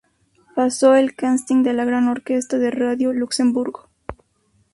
[0.55, 3.87] Pasó el casting de la Gran Orquesta de Radio-Luxembourg.